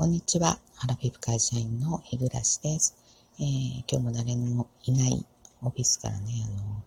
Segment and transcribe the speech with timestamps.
[0.00, 0.58] こんにちは。
[0.76, 2.62] ハラフィフ会社員の日暮です。
[3.38, 5.26] えー、今日も誰もいない
[5.60, 6.82] オフィスからね、あの、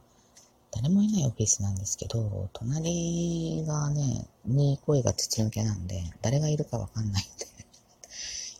[0.72, 7.46] 誰もいないオフィスなんですけど、隣がね、に声が筒抜けなんで、誰がいるかわかんないんで、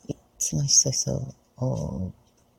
[0.14, 1.34] いつもひそひそ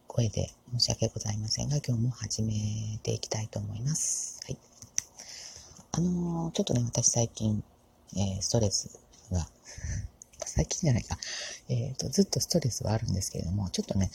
[0.07, 4.41] 声で申し訳ございませんが、今日も始めていきたいと思います。
[4.43, 4.57] はい。
[5.93, 7.63] あのー、ちょっとね、私最近、
[8.17, 8.99] えー、ストレス
[9.31, 9.47] が
[10.55, 11.17] 最近じゃないか。
[11.67, 14.09] えっ、ー、と、ずっとストレスはあるんですけれども、ちょっとね、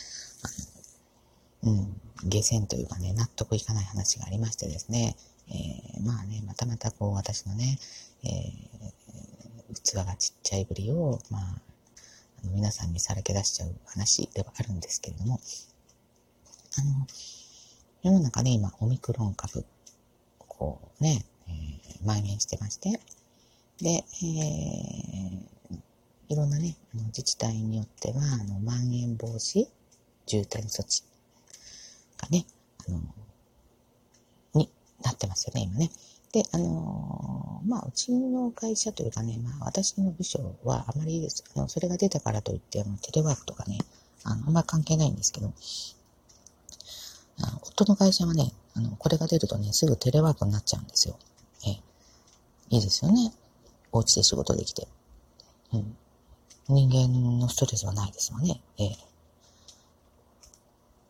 [1.62, 5.16] うん、下船というかね、納得いかない話がありましてですね、
[5.50, 7.78] えー、まあね、またまたこう、私のね、
[8.24, 11.42] えー、器がちっちゃいぶりを、まあ、
[12.42, 15.40] あの皆さんにさらけ出しちゃう話ではあるんですけれども、
[16.78, 17.06] あの、
[18.02, 19.66] 世の中ね、今、オミクロン株、
[20.38, 22.98] こうね、えー、蔓延してまして、
[23.82, 25.09] で、えー、
[26.30, 29.66] いろんなね、あの自治体によっては、あの、まん延防止
[30.26, 31.02] 重点措置
[32.22, 32.46] がね、
[32.88, 33.00] あの、
[34.54, 34.70] に
[35.02, 35.90] なってますよね、今ね。
[36.32, 41.42] で、あのまあ、うちの会社というかね、まあ、私の部署はあまりです。
[41.56, 43.78] あの、それが出たからといって、あの、テレワークとかね、
[44.22, 45.52] あの、あんまり関係ないんですけど、
[47.42, 51.18] あ夫の会社はね、あの、これが出るとね、すぐテレワークになっちゃうんですよ。
[51.66, 51.70] え
[52.70, 53.32] いいですよね。
[53.90, 54.86] お家で仕事できて。
[55.72, 55.96] うん。
[56.70, 58.60] 人間のストレスはないですわね。
[58.78, 58.96] ええ。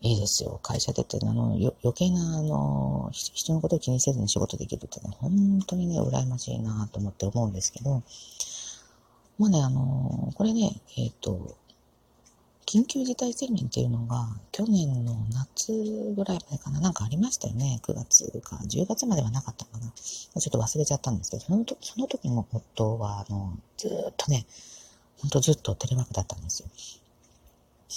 [0.03, 0.59] いいですよ。
[0.63, 8.03] 会社出て、あの、余計な、あの、人のことを気にせずに仕事できるってね、本当にね、羨ましいなと思って思うんですけど、
[9.39, 11.55] まあね、あの、これね、えっ、ー、と、
[12.67, 15.73] 緊急事態宣言っていうのが、去年の夏
[16.15, 17.81] ぐらいまでかな、なんかありましたよね。
[17.83, 19.91] 9月か、10月まではなかったかな。
[19.91, 24.47] ちょっと忘れちゃったんですけど、そのとその時も夫は、あの、ずっとね、
[25.21, 26.69] ほんとずっとテレワークだったんですよ。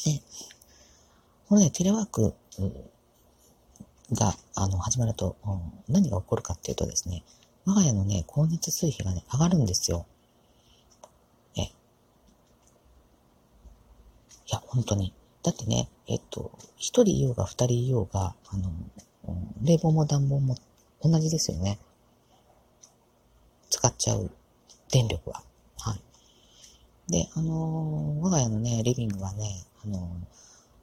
[0.06, 0.22] で、
[1.48, 2.34] これね、テレワーク
[4.12, 7.24] が、あの、始まると、うん何が起こるかっていうとですね、
[7.66, 10.06] 我が家のね、光熱水費がね、上がるんですよ。
[11.56, 11.62] え。
[11.62, 11.66] い
[14.52, 15.14] や、本当に。
[15.44, 18.72] だってね、えっと、一人いようが二人いようが、あの、
[19.62, 20.58] 冷房も暖房も
[21.02, 21.80] 同じですよね。
[23.70, 24.32] 使っちゃう
[24.90, 25.44] 電力は。
[27.14, 30.02] で、あのー、我が家のね、リビングはね、あのー、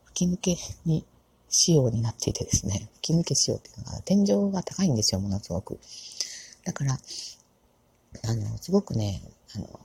[0.04, 1.04] 吹き抜けに、
[1.48, 5.80] 仕様になっていてですね、吹き抜け仕様っていうのが、天井が高いんですよ、ものすごく。
[6.64, 9.20] だから、あの、すごくね、
[9.56, 9.80] あの、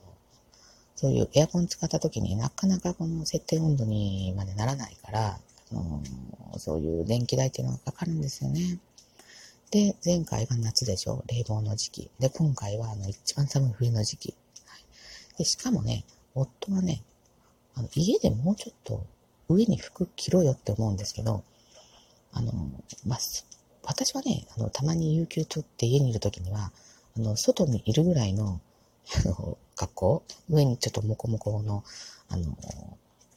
[0.96, 5.40] そういうエアコン使った時になかなかこの設定温度にまでならないから、
[5.72, 6.02] あの
[6.58, 8.78] そういう電気代っていうのがかかるんですよね。
[9.72, 12.12] で、前回が夏でしょ、冷房の時期。
[12.20, 14.36] で、今回はあの一番寒い冬の時期。
[14.66, 17.02] はい、で、しかもね、夫はね、
[17.76, 19.06] あの、家でもうちょっと
[19.50, 21.44] 上に服着ろよって思うんですけど、
[22.32, 22.52] あの、
[23.06, 23.20] まあ、
[23.84, 26.72] 私はね、あの、たまに有給取って家にいるときには、
[27.18, 28.60] あの、外にいるぐらいの、
[29.26, 31.84] あの、格好、上にちょっとモコモコの、
[32.30, 32.58] あの、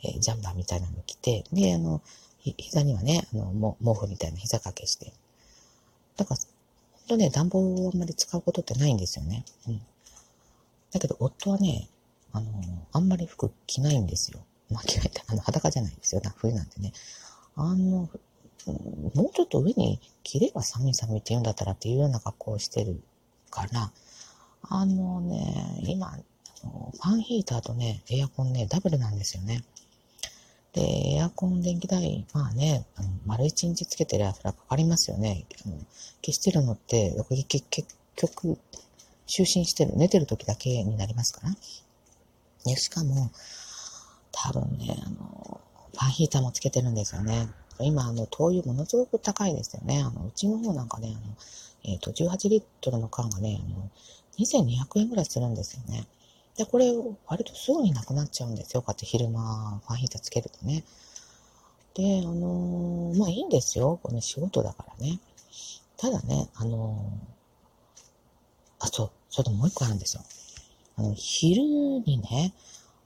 [0.02, 2.00] えー、ジャンバーみたいなの着て、で、あの、
[2.38, 5.12] ひ膝にはね、あの、も毛布みたいな膝掛けして。
[6.16, 6.40] だから、
[6.92, 9.44] 本当ね、暖房をあんまり使うことってないんですよね。
[9.66, 9.82] うん。
[10.92, 11.88] だけど、夫はね、
[12.32, 12.50] あの、
[12.92, 14.40] あんまり服着ないんですよ。
[14.70, 16.22] まあ、着ない、あの、裸じゃないですよ。
[16.36, 16.92] 冬なんてね。
[17.54, 18.08] あの、
[19.14, 23.00] もうちょっと上に着れば寒い寒いって言うんだったらっていうような格好をしてる
[23.50, 23.92] から、
[24.62, 26.16] あのね、今、あ
[26.66, 29.64] のファンヒーターとね、エアコンね、ダブルなんですよね。
[30.72, 30.82] で、
[31.16, 35.46] エアコン電気代、まあね、あの丸一日つけてるやつらかかりますよね。
[35.64, 35.76] あの
[36.24, 37.16] 消してるのって、
[37.48, 37.64] 結
[38.16, 38.58] 局、
[39.26, 41.56] 就寝してる、寝てる時だけになりますから。
[42.68, 43.30] ね、しかも、
[44.32, 45.60] 多分ね、あの、
[45.92, 47.48] ファンヒーターもつけてるんですよね。
[47.80, 50.02] 今、あの、灯油ものすごく高いですよね。
[50.02, 51.34] あの、うちの方なんかね、あの、
[51.84, 53.90] えっ、ー、と、18リットルの缶がね、あの、
[54.38, 56.06] 2200円ぐらいするんですよね。
[56.56, 56.92] で、これ、
[57.26, 58.82] 割とすぐになくなっちゃうんですよ。
[58.82, 60.84] こうやって昼間、ファンヒーターつけるとね。
[61.94, 63.98] で、あのー、まあいいんですよ。
[64.02, 65.18] この仕事だからね。
[65.96, 70.22] ただね、あのー、あ、そう、それともう一個あるんですよ。
[70.98, 72.52] あの、昼にね、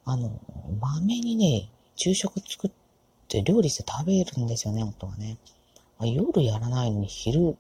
[0.06, 0.40] あの、
[0.80, 2.70] 豆にね、昼食作っ
[3.28, 5.36] て料理して食べるんですよね、夫はね。
[6.00, 7.56] 夜やらないのに昼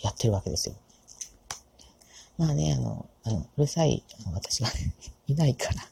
[0.00, 0.76] やってるわけですよ。
[2.38, 4.68] まあね、あの、あのうるさい私が
[5.26, 5.82] いないから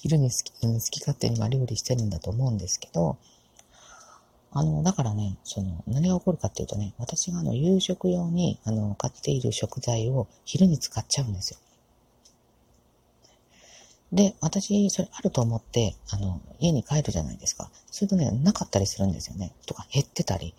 [0.00, 3.16] 昼に好き好き勝手に料理してるんだと思うんですけど、
[4.50, 11.58] あの、だからね、その、何が起こるかっていうとね、私があの、夕食用に、あの、買っている食材を昼に使っちゃうんですよ。
[14.12, 17.70] で、私、それあると思って、あの、家に帰るじゃないですか。
[17.90, 19.52] するとね、なかったりするんですよね。
[19.66, 20.54] とか、減ってたり。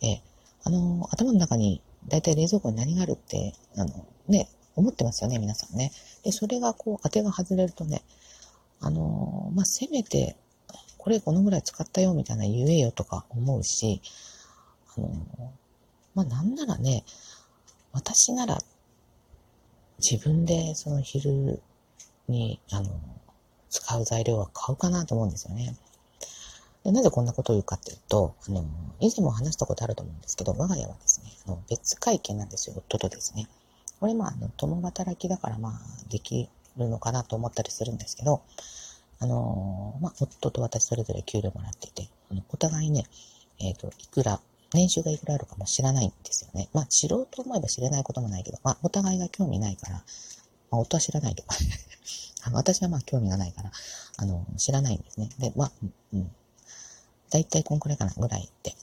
[0.00, 0.20] え
[0.62, 5.92] あの、頭の中に、だいたい冷蔵庫に何があるって、あの、ね、思ってますよね、皆さんね。
[6.22, 8.02] で、それがこう、当てが外れるとね、
[8.80, 10.36] あの、まあ、せめて、
[10.98, 14.00] これこのぐらい使ったよ、みたいな言えよとか思うし、
[14.96, 15.10] あの、
[16.14, 17.04] まあ、なんならね、
[17.92, 18.58] 私なら、
[19.98, 21.62] 自分でその昼
[22.28, 22.90] に、あの、
[23.70, 25.76] 使う材料は買うかなと思うんですよね。
[26.84, 28.64] でなぜこんなことを言うかっていうと、あの、
[29.00, 33.48] 以前も話したことあると思うんですけど、我が家はですね、あの別会見なんですよ、夫とですね。
[34.00, 35.72] これまあ、の、共働きだからまあ、
[36.10, 38.42] できるのかなと思ったりするんですけど、
[39.18, 43.04] あの、まあ、夫と私それぞれ給料もらっていて、あのお互いね、
[43.60, 44.40] えっ、ー、と、いくら、
[44.74, 46.68] 年収がいくらあるかも知らないんですよね。
[46.74, 50.04] まあ、知ろうと思えば知れないこともないけど、まあ、お互いが興味ないから、
[50.74, 51.48] まあ、夫は知らないけど、
[52.52, 53.72] 私はまあ興味がないから、
[54.16, 55.30] あの、知らないんですね。
[55.38, 55.72] で、まあ、
[56.12, 56.30] うん。
[57.30, 58.74] だいたいこんくらいかな、ぐらいで。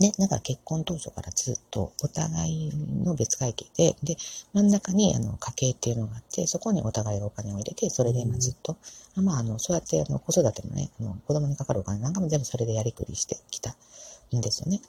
[0.00, 2.72] で、なんか結婚当初からずっとお互い
[3.04, 4.16] の別会計で、で、
[4.52, 8.76] 真ん中にあの家計っていうのがあって、そこにお互いがお金を入れて、それでまあずっと、
[9.16, 13.76] まああの、そうやってあの子育てもね、あの子供にかかるお金なんかも全部それでやりくりしてきた
[14.34, 14.80] んですよね。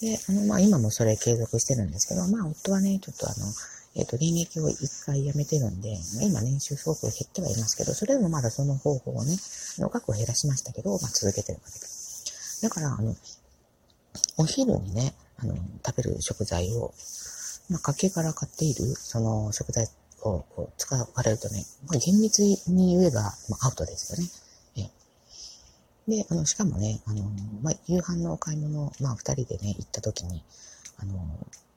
[0.00, 3.46] で、あの、まあ今もそれ継続してるんですけど、まあ夫はね、ちょっとあの、
[3.96, 9.36] えっ、ー、と、現役を一回辞めてるんで、今年収すごく減ってはいますけど、それでもまだその方法をね、
[9.78, 12.62] の額を減らしましたけど、まあ続けてるわけです。
[12.62, 13.16] だから、あの、
[14.36, 16.92] お昼にね、あの、食べる食材を、
[17.68, 19.86] まあ、家計から買っている、その食材
[20.22, 24.30] をこう使われるとね、まあ、厳密に言えば、まあ、アウトですよね。
[26.10, 27.22] で、あの、しかもね、あの、
[27.62, 30.42] まあ、夕飯のお買い物、まあ、二人でね、行った時に、
[30.98, 31.14] あの、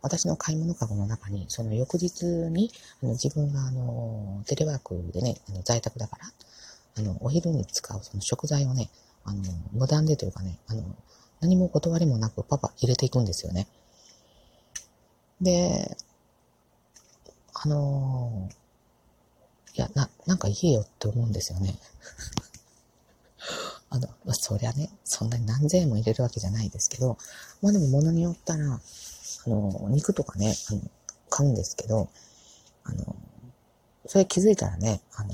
[0.03, 2.69] 私の買い物かごの中に、その翌日に、
[3.01, 6.31] あの自分があの、テレワークでね、あの在宅だから、
[6.97, 8.89] あの、お昼に使うその食材をね、
[9.23, 9.41] あの、
[9.71, 10.83] 無断でというかね、あの、
[11.39, 13.67] 何も断りもなくパパ入れていくんですよね。
[15.41, 15.97] で、
[17.53, 18.49] あの
[19.75, 21.75] いや、な、なんかいいよって思うんですよね。
[23.89, 27.17] あの、そりゃね、そんなに何千円も入れるわけじゃないですけど、
[27.61, 28.81] まあでも物によったら、
[29.45, 30.81] あの、肉とかね、あの、
[31.29, 32.09] 買うんですけど、
[32.83, 33.15] あの、
[34.05, 35.33] それ気づいたらね、あの、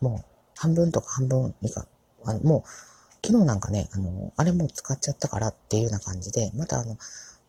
[0.00, 0.24] もう
[0.56, 1.86] 半分とか半分以下、
[2.24, 2.68] あの、もう、
[3.26, 6.96] 昨日なんかね、あの、あれもう使っちゃったからっていうような感じで、またあの、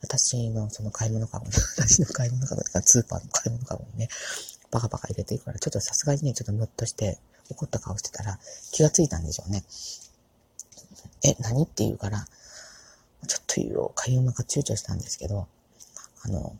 [0.02, 1.46] 私のその買い物かご、
[1.78, 4.10] 私の買い物かごとか、スーパーの買い物かごにね、
[4.72, 7.20] バカバカ入れていくから、ちょっとさすがにね、ちょっとムッとして
[7.50, 8.40] 怒った顔してたら
[8.72, 9.64] 気がついたんでしょうね。
[11.24, 12.28] え、何って言うから、
[13.27, 15.48] ちょっと言うかゆまが躊躇したんですけど、
[16.24, 16.56] あの、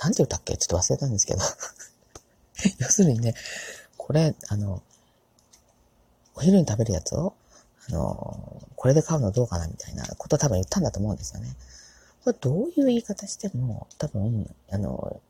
[0.00, 0.56] なんて言ったっけ？
[0.56, 1.40] ちょっと忘れたんですけど
[2.78, 3.34] 要するにね、
[3.96, 4.82] これ、あの、
[6.34, 7.34] お昼に食べるやつを、
[7.88, 11.56] あの、これで買うのどうかなみたいなこと多分言ったんだと思うんですよね。
[12.24, 15.20] これどういう言い方しても、多分、あの、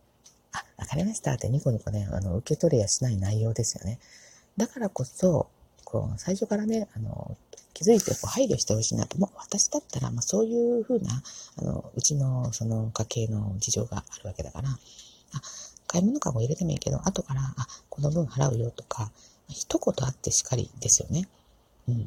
[0.52, 3.99] あ、わかりましたってニコニコね、あの、受け取れやしない内容ですよね。
[4.56, 5.49] だからこそ、
[5.93, 7.37] こう、最初からね、あの、
[7.75, 9.19] 気づいてこう配慮してほしいなと。
[9.19, 11.23] もう私だったら、まあそういうふうな、
[11.56, 14.77] あの、うちのその家計の事情があるわけだから、あ、
[15.87, 19.12] 買い物かご入れてもいいけど、後から、あ、この分払うよとか、
[19.49, 21.29] 一言あってしかりですよね。
[21.89, 22.06] うん。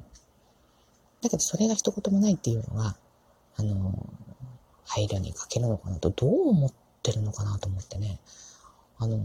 [1.21, 2.95] だけどそれが一言もないっていうのは、
[3.55, 4.09] あの、
[4.83, 6.73] 配慮に欠けるのかなと、どう思っ
[7.03, 8.19] てるのかなと思ってね。
[8.97, 9.19] あの、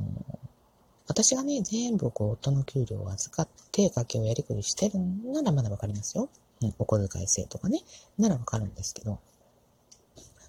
[1.10, 5.00] 私がね、全部こう、夫の給料を預かって家計をやりくりしてる
[5.32, 6.28] ならまだわかりますよ。
[6.62, 7.80] うん、お小遣い制とかね、
[8.16, 9.18] ならわかるんですけど、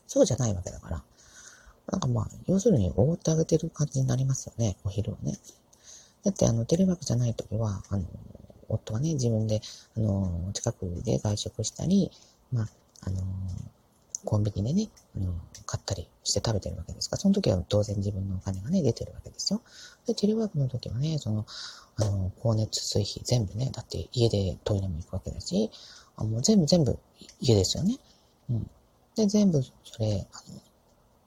[0.06, 1.03] そうじゃないわけだから。
[1.88, 5.36] なんかまあ、要するに覆ってあげてる感じになりますよね、お昼をね。
[6.24, 8.03] だってあの、テレワークじゃない時は、あの、
[8.70, 9.62] 夫はね、自分で、
[9.98, 12.12] あの、近くで外食したり、
[12.53, 12.68] まあ、
[13.08, 13.24] あの、
[14.25, 15.34] コンビニでね、あの、
[15.66, 19.62] 買ったりして食べてるわけですから、その時は当然自分のお金がね、出てるわけですよ。
[20.06, 21.46] で、テレワークの時はね、その、
[21.98, 25.72] あの、光熱水費全部ね、だって家でトイレも行くわけだし、
[26.16, 26.98] あもう全部全部
[27.40, 27.98] 家ですよね。
[28.50, 28.70] うん。
[29.16, 30.60] で、全部それ、あの、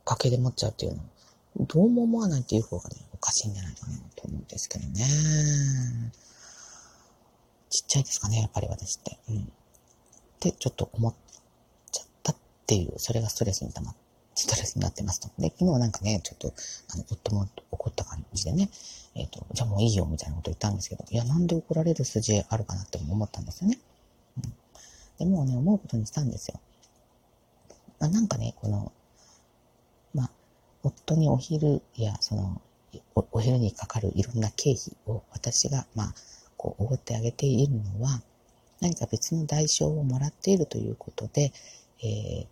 [0.04, 1.02] 家計で持っちゃうっていうの、
[1.66, 5.04] どうも思わないっていう方がね、おかしいんじゃないかなと思うんですけどね。
[7.70, 9.18] ちっちゃいですかね、やっぱり私って。
[9.30, 9.38] うん。
[9.38, 9.46] っ
[10.40, 11.14] てちょっと思っ
[12.64, 13.94] っていう、それがストレスに溜まっ
[14.34, 15.28] ストレスになってますと。
[15.38, 16.52] で、昨日なんかね、ちょっと、
[16.92, 18.68] あの、夫も怒った感じでね、
[19.14, 23.78] えっ、ー、と、じゃあもういいよ、みたいなこと言ったんですけど、いや、なんで怒られる筋合あるかなって思ったんですよね。
[24.38, 24.52] うん。
[25.18, 26.60] でもうね、思うことにしたんですよ。
[28.00, 28.92] まあ、なんかね、この、
[30.14, 30.30] まあ、
[30.82, 32.60] 夫にお昼や、その、
[33.14, 36.14] おお昼にかかるいろんな経費を私が、まあ、
[36.56, 38.20] こう、おごってあげているのは、
[38.80, 41.52] 何か別の代償をもらっているということで、
[42.02, 42.46] えー、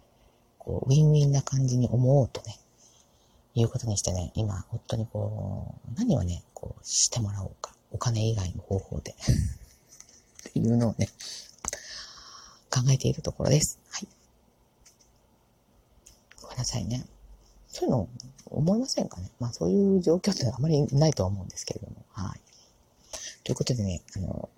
[0.58, 2.58] こう、ウィンウィンな感じに思おうとね、
[3.54, 7.74] いうことにしてね、今、夫にこう、何をね、こう、してもらおうか。
[7.90, 9.12] お金以外の方法で。
[9.12, 9.14] っ
[10.52, 11.08] ていうのをね、
[12.70, 13.78] 考えているところです。
[13.90, 14.08] はい。
[16.40, 17.04] ごめんなさいね。
[17.68, 18.08] そういうの
[18.46, 19.30] 思いませんかね？
[19.40, 21.96] まあそういう状況ってあまりないとは思うんですけれども。
[22.12, 22.40] はい。
[23.44, 24.48] ということでね、あの、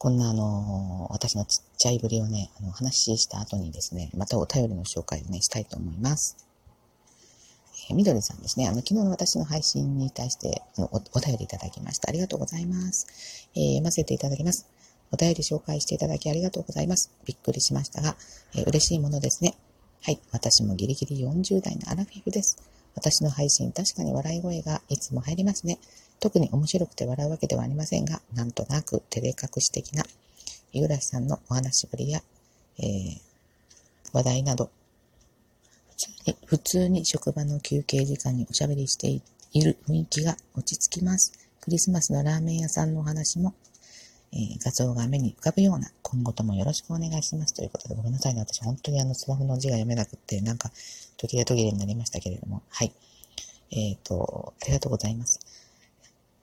[0.00, 6.38] こんなあの、私のちっちゃいぶりをね、あの、話しした後にですね、またお便りの紹介をね、したいと思います。
[7.90, 12.08] えー、みどりさんですね、あの、昨日の私の配信に対しておお便りいただきました。
[12.08, 13.46] ありがとうございます。
[13.54, 14.66] えー、読ませていただきます。
[15.12, 17.12] お便り紹介していただきありがとうございます。
[17.26, 18.16] びっくりしましたが、
[18.54, 19.54] えー、嬉しいものですね。
[20.00, 20.20] はい。
[20.32, 22.56] 私もギリギリ40代のアラフィフです。
[22.94, 25.78] 私の配信、確かに笑い声がいつも入りますね。
[26.20, 30.04] 特に面白くて笑うわけではありませんが、なんとなく照れ隠し的な、
[30.72, 32.22] 五十嵐さんのお話しぶりや、
[32.78, 33.20] えー、
[34.12, 34.70] 話題など、
[35.88, 39.08] 普通に、普通に職場の休憩時間におしゃべりして
[39.52, 41.32] いる雰囲気が落ち着きます。
[41.60, 43.54] クリスマスのラーメン屋さんのお話も、
[44.32, 48.40] えー、画像が目に浮かぶような、今後ともよろしくお願いしますということで、ごめんなさいね。
[48.40, 50.70] 私、本当にあの、スマホの字が読めなくって、なんか、
[51.16, 52.92] 途切れ途切れになりましたけれども、はい。
[53.72, 55.40] えっ、ー、と、ありがとうございます。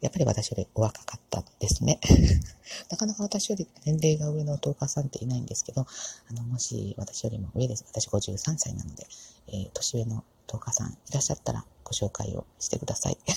[0.01, 1.99] やっぱり私よりお若かったですね。
[2.89, 5.87] なかなか私より年齢が上のトーカーさんっていないんですけど、
[6.29, 7.83] あの、もし私よりも上です。
[7.87, 9.07] 私53歳なので、
[9.47, 13.17] えー、年上のトーカーさんいらっしゃったらご紹介をしてください。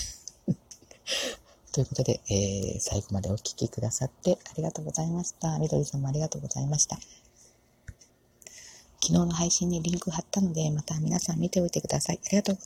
[1.71, 5.57] ということで、えー、最後までお聴きくださってありがとうございました。
[5.57, 6.97] みどりさんもありがとうございました。
[9.03, 12.19] 昨日の配信にリンク貼ったので、また皆さん見ておいてください。
[12.23, 12.59] ありがとうございます。